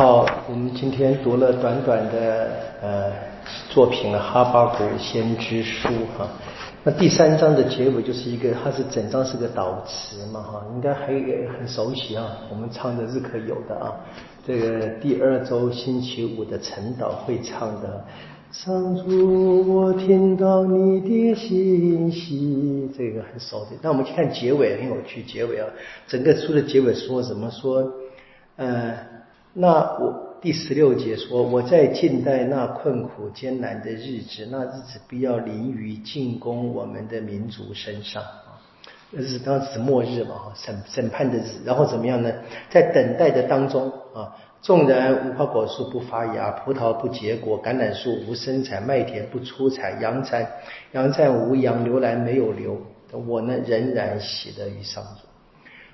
[0.00, 3.12] 好，我们今天读了短短的呃
[3.68, 6.26] 作品《哈巴谷先知书》哈。
[6.82, 11.08] 那第三章的结尾就是一个，它是整章是个导词嘛哈，应该还
[11.52, 12.26] 很熟悉啊。
[12.50, 13.92] 我们唱的日可有的啊，
[14.46, 18.02] 这个第二周星期五的晨祷会唱的。
[18.52, 23.72] 上主，我听到你的信息，这个很熟的。
[23.82, 25.22] 那我们去看结尾，很有趣。
[25.24, 25.66] 结尾啊，
[26.06, 27.50] 整个书的结尾说什么？
[27.50, 27.86] 说，
[28.56, 28.94] 呃，
[29.52, 38.56] 那我第十六节说，我在近代那困苦艰难的日子，那日子必要临于进攻我们的民族身上啊。
[39.10, 41.44] 那是当时末日嘛，审审判的日。
[41.64, 42.32] 然后怎么样呢？
[42.70, 44.36] 在等待的当中啊。
[44.62, 50.46] 纵然无花果树不发芽，葡萄不结果，橄榄树无生产，麦田不出产，羊产
[50.92, 52.76] 羊站无羊，牛栏没有牛，
[53.26, 55.26] 我呢仍然喜乐于上主。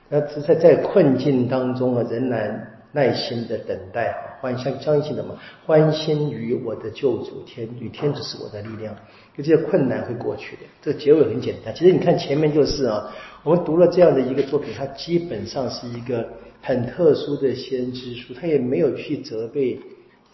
[0.08, 5.36] 那在在困境当中啊，仍然耐心的等待啊，欢相相信的嘛，
[5.66, 8.94] 欢欣于我的救主天与天主是我的力量，
[9.36, 10.62] 就这些困难会过去的。
[10.80, 13.12] 这个结尾很简单，其实你看前面就是啊，
[13.44, 16.26] 我们读了这样的一个作品，它基本上是一个。
[16.62, 19.78] 很特殊的先知书，他也没有去责备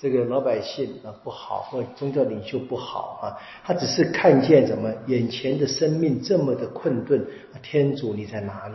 [0.01, 7.23] 这个老百姓啊不好，或宗教领袖不好啊，他只是看见怎么眼前的生命这么的困顿，
[7.61, 8.75] 天主你在哪里？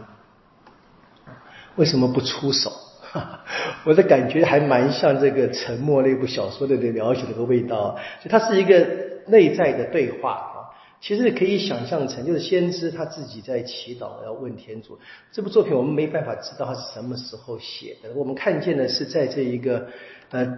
[1.77, 2.71] 为什么不出手？
[3.85, 8.87] 我的感觉还蛮像这个《沉默》那部小说的那描写那个味道，所以它是一个
[9.27, 10.57] 内在的对话啊。
[10.99, 14.97] 其实可以想象成，就是先知他自己在祈祷，要问天主。
[15.31, 18.09] 这部作品我们没办法知道他是什么时候写的。
[18.15, 19.87] 我们看见的是在这一个
[20.31, 20.57] 呃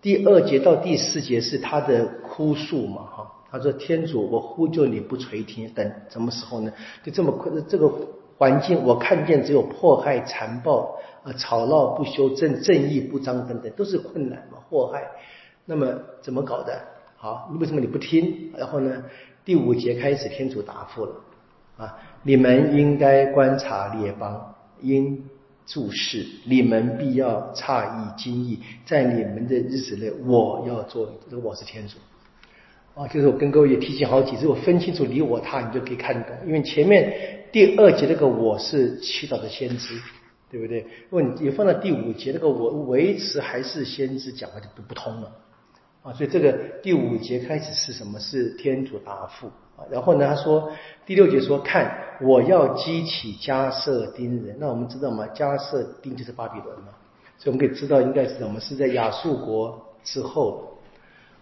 [0.00, 3.32] 第二节到第四节是他的哭诉嘛，哈。
[3.52, 6.72] 他说：“天主，我呼救你不垂听，等什么时候呢？
[7.02, 7.92] 就这么困，这个
[8.40, 15.06] 环境我看见只有迫害、残暴啊，吵闹不休，正正义不彰等等，都是困难嘛，祸害。
[15.66, 15.86] 那么
[16.22, 16.80] 怎么搞的？
[17.18, 18.50] 好，为什么你不听？
[18.56, 19.04] 然后呢？”
[19.44, 21.14] 第五节开始，天主答复了
[21.76, 21.98] 啊！
[22.22, 25.22] 你们应该观察列邦，应
[25.66, 31.98] 注视，你们必要诧异惊异，在你们的日子内，我要做这个，我是天主
[32.94, 33.06] 啊！
[33.08, 36.32] 就是我跟各位也提醒好几次，我分清楚你我他，你就可以看懂。
[36.46, 37.12] 因为前面
[37.52, 40.00] 第二节那个我是祈祷的先知，
[40.50, 40.86] 对不对？
[41.08, 45.32] 如果你放到第五节那个我维持还是先知，讲话就不不通了。
[46.02, 46.52] 啊，所以这个
[46.82, 48.18] 第五节开始是什么？
[48.20, 49.84] 是天主答复啊。
[49.90, 50.72] 然后呢，他说
[51.04, 54.56] 第六节说，看我要激起加瑟丁人。
[54.58, 55.26] 那我们知道吗？
[55.28, 56.88] 加瑟丁就是巴比伦嘛。
[57.36, 58.60] 所以我们可以知道，应该是什么？
[58.60, 60.69] 是在亚述国之后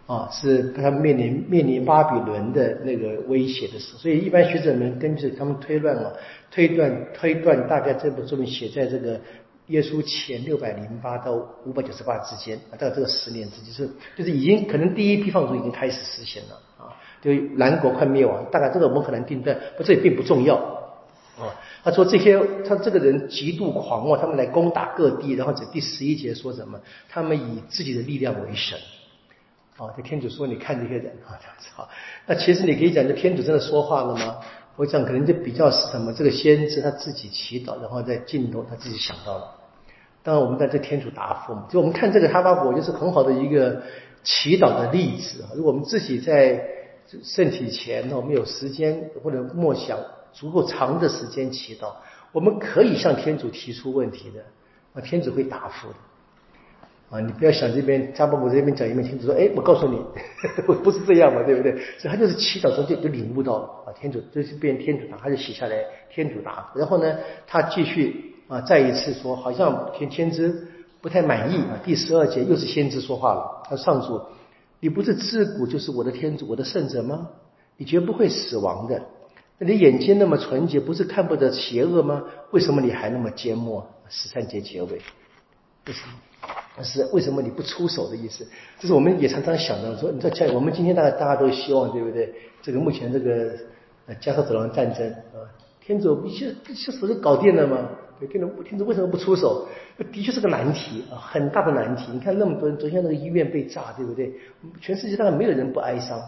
[0.09, 4.01] 啊，是他们面临面临巴比伦的那个威胁的时候。
[4.01, 6.11] 所以一般学者们根据他们推断啊，
[6.51, 9.21] 推断推断，大概这部作品写在这个。
[9.69, 11.35] 耶稣前六百零八到
[11.67, 13.87] 五百九十八之间啊，大概这个十年之间是，
[14.17, 20.55] 就是已经可能第一批放逐已经开始实现了啊，就南国快灭亡，大概这个我们可能定断，不这也并不重要
[21.37, 21.53] 啊。
[21.85, 26.81] 他说这些他这个人极度狂妄，他们来攻打各地，然后这第十一节说什么？
[27.07, 28.79] 他们以自己的力量为神
[29.79, 29.95] 啊。
[29.97, 31.89] 这天主说你看这些人啊这样子啊，
[32.27, 34.39] 那其实你可以讲，这天主真的说话了吗？
[34.77, 36.13] 我想可能就比较是什么？
[36.13, 39.55] 这个先知他自己祈祷，然后在尽头他自己想到了。
[40.23, 43.83] 当然，我们在这天主答复嘛，就我们看这个哈巴谷就是很好的一个
[44.23, 45.51] 祈祷的例子啊。
[45.57, 46.65] 如果我们自己在
[47.25, 49.99] 圣体前，我们有时间或者默想
[50.33, 51.95] 足够长的时间祈祷，
[52.31, 54.45] 我们可以向天主提出问题的，
[54.93, 55.95] 那，天主会答复的。
[57.11, 59.99] 啊，你不要想这边加巴谷这边讲一面，天主说，哎，我告诉你，
[60.85, 61.73] 不是这样嘛，对不对？
[61.99, 65.77] 所以他就是祈祷中就就领悟到了啊，天主这是变天主答，他就写下来
[66.11, 66.71] 天主答。
[66.75, 68.35] 然后呢，他继续。
[68.49, 70.69] 啊，再一次说，好像天天知
[71.03, 71.77] 不太满意啊。
[71.85, 74.19] 第十二节又是先知说话了，他上主，
[74.81, 77.29] 你不是自古就是我的天主，我的圣者吗？
[77.77, 79.03] 你绝不会死亡的。
[79.59, 82.25] 那你眼睛那么纯洁，不是看不得邪恶吗？
[82.51, 83.87] 为什么你还那么缄默？
[84.09, 84.93] 十三节结尾，
[85.87, 86.15] 为什么？
[86.85, 88.47] 是为什么你不出手的意思？
[88.79, 92.33] 这是我们也常常想到说，你在讲我们今天大家大家都希望，对不对？
[92.63, 93.53] 这个目前这个
[94.07, 95.47] 呃加沙走廊战争啊，
[95.81, 97.89] 天主一些一些手就搞定了吗？
[98.19, 99.67] 对天主，天主为什么不出手？
[100.13, 102.11] 的确是个难题啊，很大的难题。
[102.13, 104.33] 你看那么多人，昨天那个医院被炸，对不对？
[104.81, 106.19] 全世界大概没有人不哀伤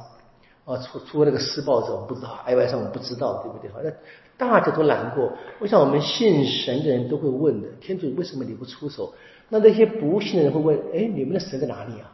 [0.64, 3.70] 啊，除除了那个施暴者，我不知道哀不哀伤，我不知道，对不对？
[3.70, 3.92] 好像
[4.36, 5.32] 大家都难过。
[5.58, 9.12] 我想我们信神的人都会问的：天主为什么你不出手？
[9.50, 12.10] 那那些不信的人会问：哎，你们的神在哪里啊？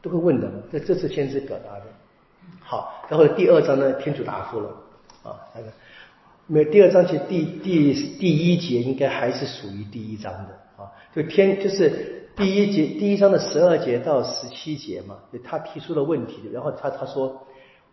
[0.00, 0.48] 都会问的。
[0.70, 1.82] 这这次先知表达的。
[2.60, 4.68] 好，然后第二章呢，天主答复了
[5.24, 5.66] 啊，那个。
[6.48, 17.44] 没第二章节第第第一节应该还是属于第一章的啊，就天就是第一节第一章的十二节到十七节嘛，就他提出了问题，然后他他说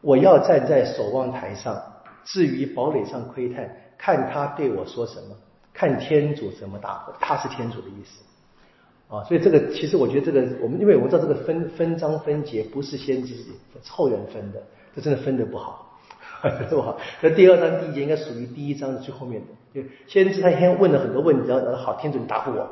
[0.01, 1.81] 我要站在守望台上，
[2.25, 5.35] 至于堡垒上窥探，看他对我说什么，
[5.73, 8.21] 看天主怎么答复，他是天主的意思。
[9.09, 13.35] 啊，所以这个其实我觉得这个我们因为我们知道这个分分章分节不是先知
[13.81, 14.63] 凑人分的，
[14.95, 15.99] 这真的分的不好，
[16.69, 16.97] 不好。
[17.21, 22.67] 那第二章第一节应该属于第一章的最后面的，就先知他先问了很多问题，然后好，天主你答复我。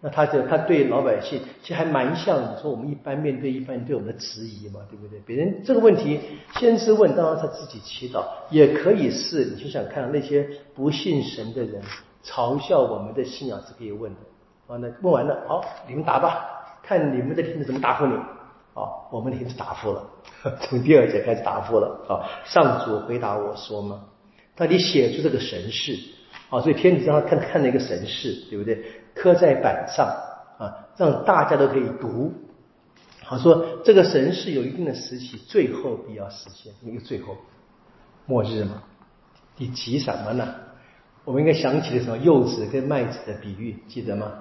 [0.00, 5.18] 那他就他对老百姓其实还蛮像你说我们一般面对一般人对我们的质疑嘛，对不对？
[5.24, 6.20] 别人这个问题
[6.56, 11.80] 先知问，当然他自己祈祷，也可以是你就想看那些不信神的人
[12.22, 14.20] 嘲笑我们的信仰是可以问的。
[14.66, 18.14] 啊，那问完了，好，你们答吧，看你们的天子怎么答复你。
[18.72, 20.04] 好，我们的天子答复了，
[20.62, 22.04] 从第二节开始答复了。
[22.08, 24.04] 啊，上主回答我说嘛，
[24.56, 25.96] 他你写出这个神事，
[26.50, 28.84] 啊，所以天子让他看看了一个神事，对不对？
[29.14, 30.06] 刻在板上，
[30.58, 32.32] 啊，让大家都可以读。
[33.22, 37.36] 好，说这个神事有一定的时期，最后必要实现，一个最后
[38.26, 38.82] 末日嘛。
[39.56, 40.52] 你急什么呢？
[41.24, 44.32] 我们应该想起了什么柚子跟麦子的比喻，记得吗？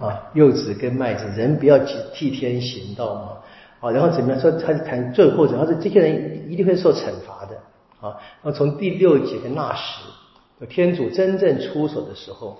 [0.00, 3.38] 啊，柚子跟麦子，人不要替替天行道嘛。
[3.80, 4.50] 啊，然后怎么样说？
[4.52, 7.56] 他谈最后，然后说这些人一定会受惩罚的。
[8.00, 10.02] 啊，然后从第六节的那时，
[10.68, 12.58] 天主真正出手的时候，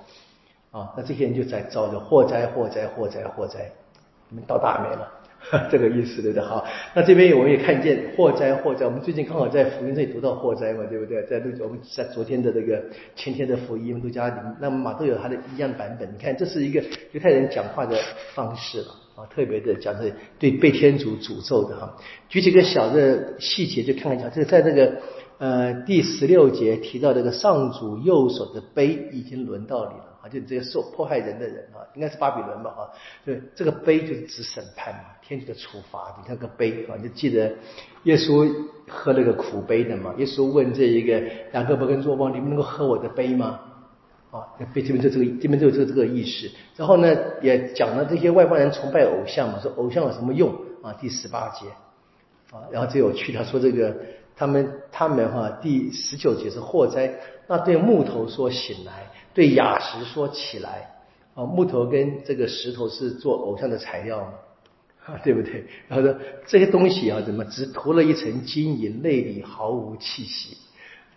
[0.71, 3.71] 啊，那这些人就在遭着祸灾、祸灾、祸灾、祸灾，
[4.29, 5.11] 你们倒大霉了。
[5.71, 6.43] 这个意思对不对？
[6.43, 8.85] 好，那这边我们也看见祸灾祸灾。
[8.85, 11.23] 我们最近刚好在福音这里读到祸灾嘛，对不对？
[11.25, 12.83] 在路我们在昨天的这个
[13.15, 16.09] 前天的福音路加里，那么马都有他的一样版本。
[16.13, 16.83] 你看，这是一个
[17.13, 17.97] 犹太人讲话的
[18.35, 21.97] 方式了啊，特别的讲的对被天主诅咒的哈。
[22.29, 24.93] 举几个小的细节就看一下，这在这个
[25.39, 30.29] 呃第十六节提到这个上主右手的杯已经轮到你了啊。
[30.29, 32.71] 就你这些受迫害人的人啊，应该是巴比伦吧？
[32.71, 32.91] 哈，
[33.25, 36.17] 就这个杯就是指审判嘛，天主的处罚。
[36.19, 37.53] 你看个杯啊，就记得
[38.05, 38.51] 耶稣
[38.89, 40.15] 喝那个苦杯的嘛。
[40.19, 41.23] 耶稣问这一个
[41.53, 43.61] 雅各伯跟若望：“你们能够喝我的杯吗？”
[44.33, 44.43] 啊，
[44.75, 46.51] 杯这边就这个，这边就这个这个意思。
[46.77, 50.93] 然后呢，也讲了这些外邦人崇拜偶像嘛，说偶像有什么用啊？
[50.95, 51.69] 第十八节
[52.51, 53.97] 啊，然后最有趣，他说这个
[54.37, 57.13] 他们他们哈，第十九节是祸灾，
[57.49, 59.11] 那对木头说醒来。
[59.35, 60.95] 对雅石说起来
[61.35, 65.67] 啊，木头跟这个石头是做偶像的材料嘛， 对不对？
[65.89, 70.57] 然后说这些东西啊，怎么只涂了一层金银，内里毫无气息，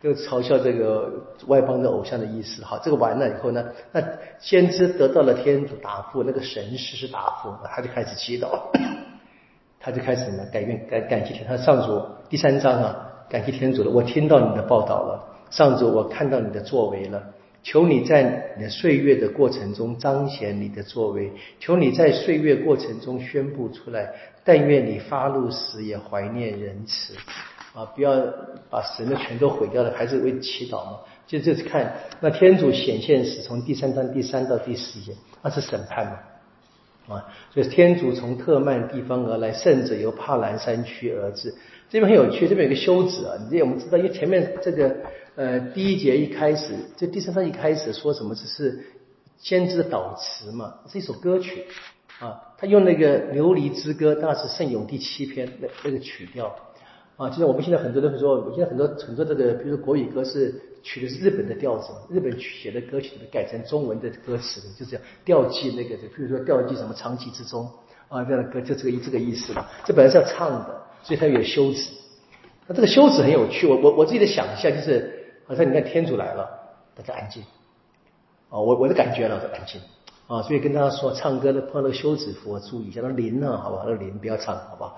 [0.04, 1.10] 就嘲笑这个
[1.48, 2.62] 外邦的偶像的意思。
[2.62, 4.04] 好，这个完了以后呢，那
[4.38, 8.60] 先知得到了天主答复，那个神师是答复，他就开始祈祷，
[9.80, 17.24] 他就开始呢改变感感激天，他上主第三章啊，感激天主了，我听到你的报道了，上主我看到你的作为了。
[17.62, 21.30] 求你在你的岁月的过程中彰显你的作为，
[21.60, 24.14] 求你在岁月过程中宣布出来。
[24.46, 27.14] 但愿你发怒时也怀念仁慈，
[27.76, 28.16] 啊，不要
[28.70, 31.00] 把神的全都毁掉了，还是为祈祷嘛。
[31.28, 41.54] 就这次看那天主显现时，从第三章第三到第四节，那是审判嘛，啊，所以天主从特曼地方而来，甚至由帕兰山区而至。
[41.89, 44.95] 这边很有趣，这边有个休止啊，你这我们知道，因为前面这个。
[45.36, 48.36] 呃，第一节一开始，这第三章一开始说什么？
[48.36, 48.77] 这是
[49.38, 51.63] 先知的祷词嘛，是一首歌曲
[52.19, 52.41] 啊。
[52.57, 56.53] 他用那个《琉璃之歌》，那是圣咏第七篇那那个曲调
[57.15, 57.29] 啊。
[57.29, 60.53] 其实我们现在很多人会说，现在很多很多这个，比如说国语歌是
[60.84, 67.65] 取的是日本的调子，日本写的歌曲改成中文的歌词，就是调记那个，比如说调记什么长崎之中
[68.10, 69.65] 啊这样的歌，就这个这个意思嘛。
[69.86, 71.89] 这本来是要唱的，所以它有休止。
[72.68, 75.15] 那这个休止很有趣，我我我自己的想象就是。
[75.50, 76.48] 好像你看天主来了，
[76.96, 77.41] 大家安静。
[78.50, 79.82] 哦，我我的感觉呢，是安静。
[80.27, 84.94] 啊，所以跟大家说，唱歌的碰到休止符，注意一下，那铃呢，好吧，那铃不要唱，好吧。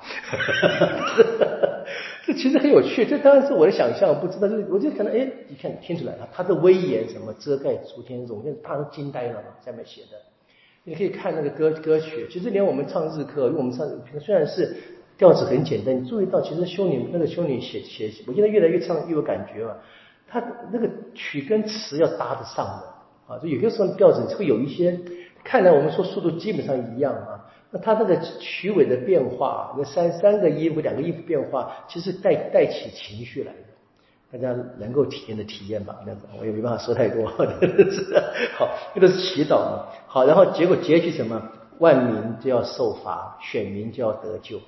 [2.28, 10.18] 这其实很有趣，这当然是我的想象，不知道，就是我就可能，哎，你看天主来了，他的威严什么遮盖诸天，我跟他都惊呆了嘛，下面写的。
[10.84, 13.88] 你可以看那个歌歌曲，其实连我们唱日课，因为我们唱
[14.20, 14.76] 虽然是
[15.22, 19.78] 调子很简单，你注意到其实修女那个修女写写，我现在越来越唱越有感觉了。
[20.28, 25.00] 他那个曲跟词要搭得上的啊，就有些时候调子会有一些，
[25.44, 33.54] 看来我们说速度基本上一样啊，那他那个曲尾的变化，那三三个音符两个音符变化，其实带带起情绪来，
[34.32, 37.28] 大家能够体验的体验吧，那我也没办法说太多，
[38.58, 41.40] 好，这个是祈祷嘛，好，然后结果结局什么？
[41.78, 44.60] 万民就要受罚，选民就要得救，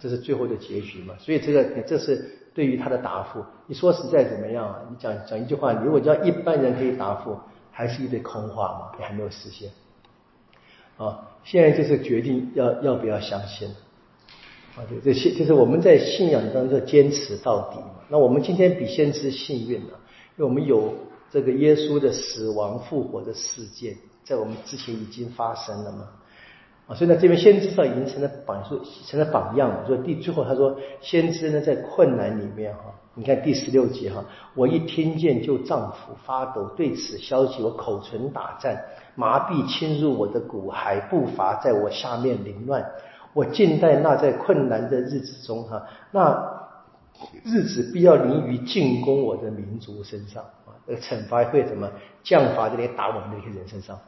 [0.00, 2.38] 这是最后的结局嘛，所以这个这是。
[2.54, 4.80] 对于他的答复，你说实在怎么样啊？
[4.88, 7.36] 你讲讲一句话，如果叫一般人可以答复，
[7.72, 8.96] 还是一堆空话嘛？
[9.00, 9.72] 也还没有实现
[10.96, 11.32] 啊。
[11.42, 13.68] 现在就是决定要要不要相信。
[14.76, 18.04] 啊，对，这信就是我们在信仰当中坚持到底嘛。
[18.08, 19.98] 那我们今天比先知幸运了，
[20.36, 20.94] 因为我们有
[21.32, 26.08] 这个耶稣的死亡复活的事件，在我们之前已经发生了嘛。
[26.86, 29.86] 啊，所以呢，这边先知道已经成了榜说成了榜样。
[29.86, 34.22] 所以第最后他说，先知呢在困难里面哈，你看第十六节哈，
[34.54, 38.78] 我一听见就脏腑发抖，对此消息我口唇打颤，
[39.14, 42.84] 麻痹侵入我的骨骸，步伐在我下面凌乱。
[43.32, 46.68] 我静待那在困难的日子中哈，那
[47.44, 51.90] 日子必要临于进攻我的民族身上啊，那个惩罚会怎么
[52.22, 53.98] 降罚在那打我们那些人身上。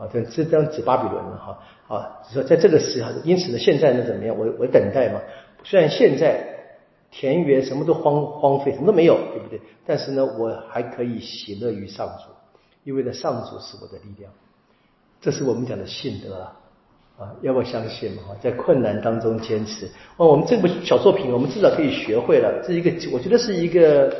[0.00, 4.34] 啊，这这张指巴比伦了哈，啊，说在这个时候，因此呢，现在呢怎么样？
[4.34, 5.20] 我我等待嘛。
[5.62, 6.42] 虽然现在
[7.10, 9.60] 田园什么都荒荒废，什么都没有，对不对？
[9.84, 12.32] 但是呢，我还可以喜乐于上主，
[12.82, 14.32] 因为呢，上主是我的力量。
[15.20, 16.56] 这是我们讲的信德啊，
[17.18, 18.22] 啊，要不要相信嘛？
[18.40, 19.86] 在困难当中坚持。
[20.16, 24.10] 哦，我们这部小作品，我们至少可以学会了，这一个，我觉得是一个。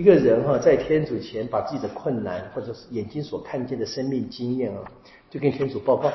[0.00, 4.80] 一个人哈，在天主前把自己的困难，或者是眼睛所看见的生命经验啊，
[5.28, 6.08] 就跟天主报告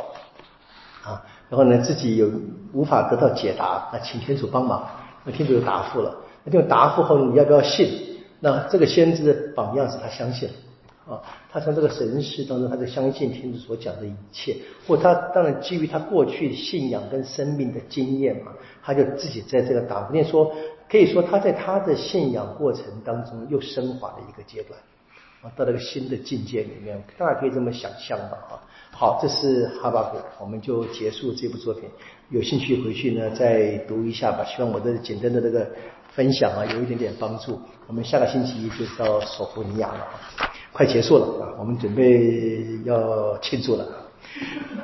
[1.04, 2.28] 啊，然后呢，自己有
[2.74, 4.90] 无法得到解答，那请天主帮忙，
[5.24, 7.88] 那天主有答复了，那这种答复后你要不要信？
[8.40, 10.50] 那这个先知的榜样是他相信
[11.08, 18.52] 啊，他从这个神事当中，他就相信天主所讲的一切，或他当然基于他过去信仰跟生命的经验嘛，
[18.82, 20.52] 他就自己在这个答复，念说。
[20.90, 24.80] 可以说他在他的信仰过程当中又升华了一个阶段，
[25.42, 28.54] 啊，到了一个新的境界里面，大家可以这么想象吧，啊，
[28.92, 31.90] 好，这是哈巴谷，我们就结束这部作品。
[32.30, 35.68] 有兴趣回去呢再读一下吧，希望我的简单的这个
[36.12, 37.60] 分享啊有一点点帮助。
[37.88, 40.08] 我们下个星期就到索福尼亚了，
[40.72, 43.88] 快结束了啊，我们准备要庆祝了。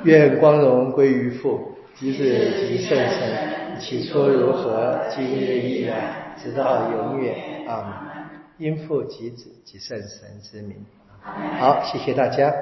[0.02, 1.68] 愿光荣归于父。
[2.02, 7.64] 即日即圣神，起初如何，今日亦然，直到永远。
[7.68, 8.28] 啊，
[8.58, 10.84] 因父及子及圣神之名。
[11.60, 12.52] 好，谢谢大家。